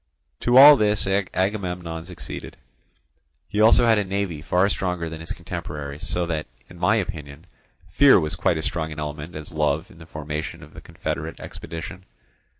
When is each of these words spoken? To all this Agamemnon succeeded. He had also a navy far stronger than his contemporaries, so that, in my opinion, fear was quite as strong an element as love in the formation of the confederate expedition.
To 0.39 0.57
all 0.57 0.77
this 0.77 1.05
Agamemnon 1.05 2.05
succeeded. 2.05 2.57
He 3.47 3.59
had 3.59 3.65
also 3.65 3.85
a 3.85 4.03
navy 4.03 4.41
far 4.41 4.67
stronger 4.67 5.07
than 5.09 5.19
his 5.19 5.31
contemporaries, 5.31 6.07
so 6.09 6.25
that, 6.25 6.47
in 6.67 6.79
my 6.79 6.95
opinion, 6.95 7.45
fear 7.87 8.19
was 8.19 8.33
quite 8.33 8.57
as 8.57 8.65
strong 8.65 8.91
an 8.91 8.97
element 8.99 9.35
as 9.35 9.53
love 9.53 9.91
in 9.91 9.99
the 9.99 10.07
formation 10.07 10.63
of 10.63 10.73
the 10.73 10.81
confederate 10.81 11.39
expedition. 11.39 12.05